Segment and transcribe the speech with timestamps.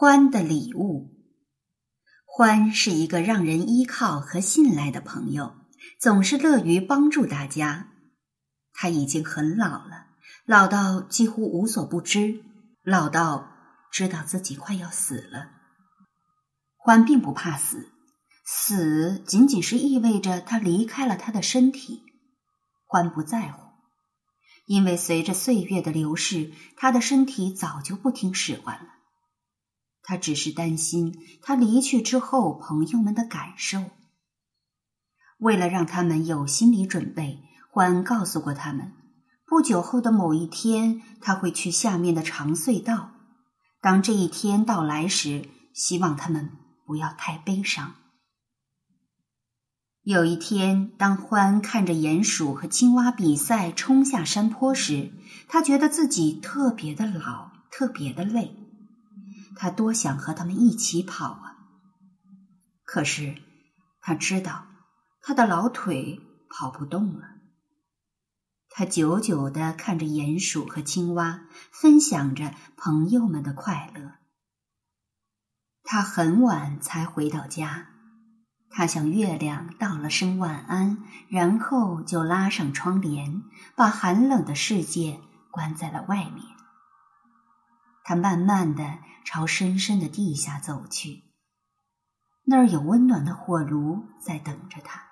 [0.00, 1.10] 欢的礼物。
[2.24, 5.56] 欢是一个让人依靠和信赖的朋友，
[5.98, 7.88] 总是乐于帮助大家。
[8.72, 10.06] 他已经很老了，
[10.46, 12.44] 老到几乎无所不知，
[12.84, 13.50] 老到
[13.90, 15.50] 知道自己快要死了。
[16.76, 17.90] 欢并不怕死，
[18.46, 22.04] 死仅仅是意味着他离开了他的身体。
[22.86, 23.72] 欢不在乎，
[24.64, 28.90] 因为随着岁月的流逝，他的身体早就不听使唤了。
[30.08, 33.84] 他只是担心他离去之后朋友们的感受。
[35.36, 38.94] 为了让他们有心理准备，欢告诉过他们，
[39.44, 43.10] 不久后的某一天他会去下面的长隧道。
[43.82, 46.52] 当这一天到来时，希望他们
[46.86, 47.92] 不要太悲伤。
[50.04, 55.12] 有一天，当欢看着鼹鼠和青蛙比赛冲下山坡时，
[55.48, 58.67] 他觉得自己特别的老，特别的累。
[59.58, 61.58] 他多想和他们一起跑啊！
[62.84, 63.42] 可是
[64.00, 64.66] 他知道
[65.20, 67.26] 他的老腿跑不动了。
[68.70, 74.12] 他久久地看着鼹鼠和青蛙，分享着朋友们的快乐。
[75.82, 77.88] 他很晚才回到家，
[78.70, 83.42] 他向月亮道了声晚安，然后就拉上窗帘，
[83.74, 86.44] 把寒冷的世界关在了外面。
[88.04, 91.24] 他慢慢的朝深深的地下走去，
[92.44, 95.02] 那儿有温暖的火炉在等着他。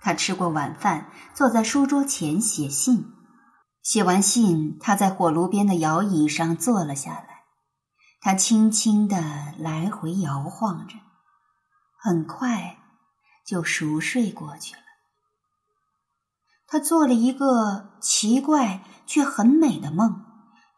[0.00, 3.14] 他吃过晚饭，坐在书桌前写信。
[3.82, 7.44] 写完信，他在火炉边的摇椅上坐了下来。
[8.20, 10.96] 他轻轻的来回摇晃着，
[11.98, 12.78] 很快
[13.46, 14.82] 就熟睡过去了。
[16.66, 20.27] 他做了一个奇怪却很美的梦。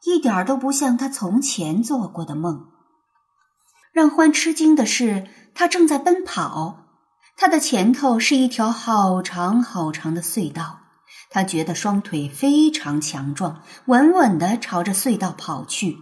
[0.04, 2.66] 一点都不像他从前做过的梦。
[3.92, 6.84] 让欢吃惊的是，他正在奔跑，
[7.36, 10.78] 他的前头是一条好长好长的隧道。
[11.28, 15.98] 他觉得双腿非常强壮，稳稳地朝着隧道跑去。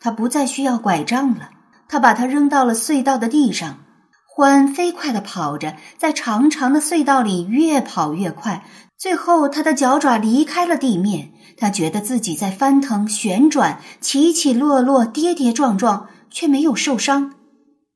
[0.00, 1.50] 他不再需要拐杖了，
[1.88, 3.78] 他把它扔到了隧道的地上。
[4.26, 8.64] 欢飞快地跑着，在长长的隧道里越跑越快。
[9.00, 11.32] 最后，他的脚爪离开了地面。
[11.56, 17.34] 他觉得自己在翻腾、旋转、起起落落、跌跌撞撞，却没有受伤。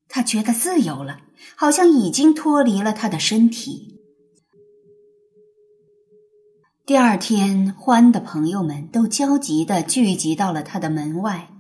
[0.09, 1.19] 他觉得自由了，
[1.56, 3.98] 好像已经脱离了他的身体。
[6.87, 11.50] 第二天，欢的朋友们都焦急地聚集到了他的门外。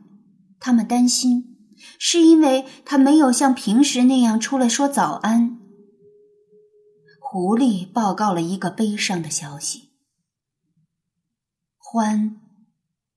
[0.58, 1.56] 他们担心，
[1.98, 5.58] 是因为他没有像平时那样出来说早安。
[7.34, 9.90] 狐狸报告了一个悲伤的消息。
[11.76, 12.40] 欢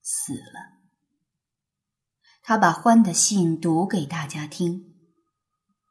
[0.01, 0.79] 死了。
[2.41, 4.95] 他把欢的信读给大家听。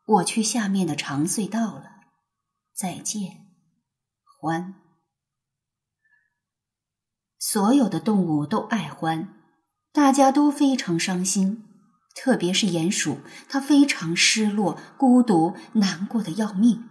[0.05, 2.03] 我去下面的长隧道了，
[2.75, 3.47] 再见，
[4.39, 4.75] 欢。”
[7.41, 9.43] 所有的动物都爱欢，
[9.91, 11.66] 大家都非常伤心，
[12.17, 16.89] 特别是鼹鼠，它非常失落、孤独、难过的要命。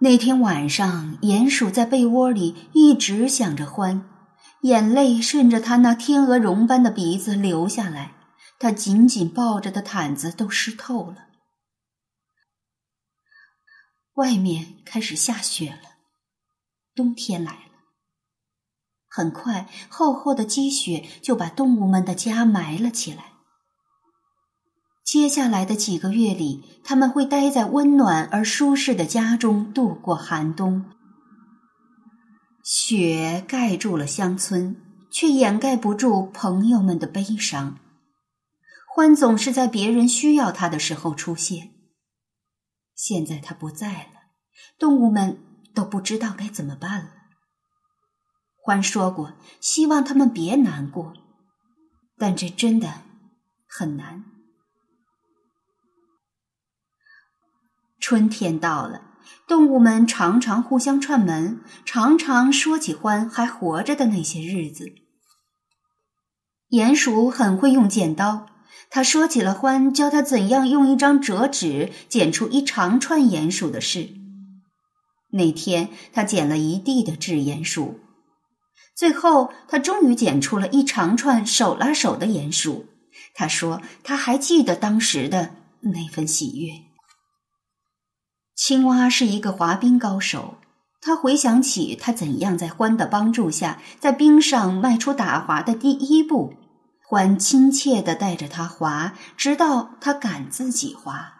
[0.00, 4.06] 那天晚上，鼹鼠在被窝里一直想着欢，
[4.60, 8.14] 眼泪顺着他那天鹅绒般的鼻子流下来，
[8.58, 11.28] 他紧紧抱着的毯子都湿透了。
[14.16, 15.96] 外面开始下雪了，
[16.94, 17.65] 冬天来了。
[19.16, 23.32] 很快，厚厚的积雪就把动物们的家埋了起来。
[25.02, 30.84] 接下来的几个月里，他们会待在温暖而舒适的家中度过寒冬。
[32.62, 34.76] 雪盖住了乡村，
[35.10, 37.78] 却掩盖不住朋友们的悲伤。
[38.94, 41.70] 欢总是在别人需要他的时候出现。
[42.94, 44.28] 现在他不在了，
[44.78, 45.38] 动物们
[45.74, 47.15] 都不知道该怎么办了。
[48.66, 51.12] 欢说过，希望他们别难过，
[52.18, 52.94] 但这真的
[53.68, 54.24] 很难。
[58.00, 59.02] 春天到了，
[59.46, 64.86] 动物们常常互相串门，常常说起欢还活着的那些日子。
[66.70, 68.48] 鼹鼠很会用剪刀，
[68.90, 74.08] 他说起了欢教他怎样用一张折纸剪出一长串鼹鼠的事。
[75.30, 78.00] 那天，他剪了一地的纸鼹鼠，
[78.96, 82.86] 最后他终于剪出了一长串手拉手的鼹鼠。
[83.34, 85.50] 他说，他还记得当时的
[85.80, 86.72] 那份喜悦。
[88.54, 90.56] 青蛙是一个滑冰高手，
[91.02, 96.54] 他回想起他怎样在欢的帮助下，在冰上迈出打滑的第一步。
[97.08, 101.34] 欢亲切地带着他滑，直到他敢自己滑。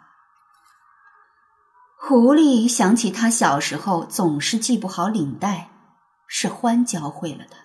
[1.99, 5.71] 狐狸想起他小时候总是系不好领带，
[6.27, 7.57] 是欢教会了他。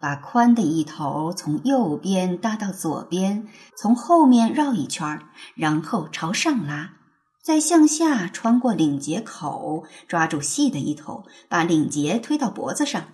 [0.00, 5.20] 把宽的一头从右边搭到左边，从后面绕一圈，
[5.54, 6.96] 然后朝上拉，
[7.42, 13.04] 再向下穿过领结口，抓住细的一头，把领结推到脖子上。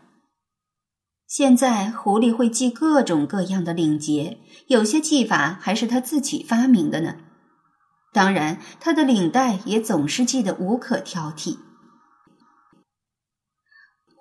[1.28, 7.18] 现在狐狸会系各种各样的领结，有些系法还是他自己发明的呢。
[8.12, 11.58] 当然，他的领带也总是系得无可挑剔。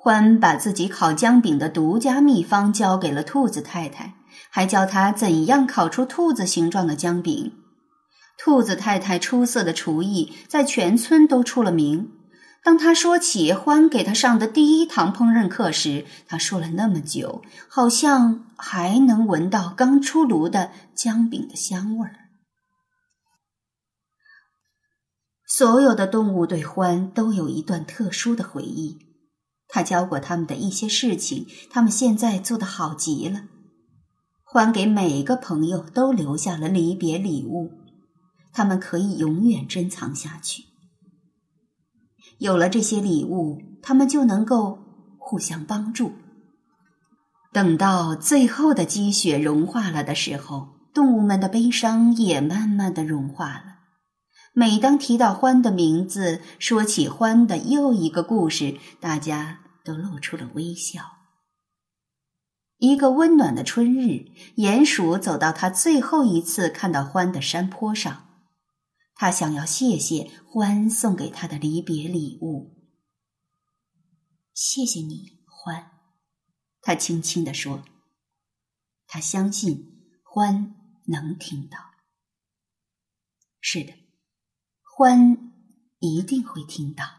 [0.01, 4.13] 欢把自己烤姜饼的独家秘方交给了兔子太太，
[4.49, 7.51] 还教他怎样烤出兔子形状的姜饼。
[8.37, 12.13] 兔子太太出色的厨艺在全村都出了名。
[12.63, 22.15] 当他说起欢给他上的第一堂烹饪课时，他说了那么久，好像还能闻到刚出炉的姜饼的香味儿。
[25.45, 29.08] 所有的动物对欢都有一段特殊的回忆，
[29.69, 33.43] 他教过他们的一些事情，他们现在做的好极了。
[34.43, 37.71] 欢给每个朋友都留下了离别礼物，
[38.51, 40.63] 他们可以永远珍藏下去。
[42.39, 44.79] 有了这些礼物，他们就能够
[45.19, 46.13] 互相帮助。
[47.51, 53.78] 等到最后的积雪融化了的时候，动物们的悲伤也慢慢的融化了。
[54.53, 61.17] 每当提到欢的名字，说起欢的又一个故事，大家都露出了微笑。
[62.77, 68.25] 一个温暖的春日，鼹鼠走到他最后一次看到欢的山坡上。
[69.15, 72.77] 他想要谢谢欢送给他的离别礼物。
[74.53, 75.91] 谢谢你，欢，
[76.81, 77.83] 他轻轻地说。
[79.07, 80.75] 他相信欢
[81.07, 81.77] 能听到。
[83.59, 83.93] 是的，
[84.99, 85.37] 欢
[86.01, 87.18] 一定会听到。